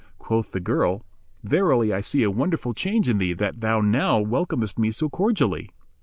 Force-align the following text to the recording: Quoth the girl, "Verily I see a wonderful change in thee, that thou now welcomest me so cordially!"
Quoth 0.17 0.51
the 0.51 0.59
girl, 0.59 1.05
"Verily 1.43 1.93
I 1.93 2.01
see 2.01 2.23
a 2.23 2.31
wonderful 2.31 2.73
change 2.73 3.07
in 3.07 3.19
thee, 3.19 3.33
that 3.33 3.61
thou 3.61 3.81
now 3.81 4.19
welcomest 4.19 4.79
me 4.79 4.89
so 4.89 5.09
cordially!" 5.09 5.69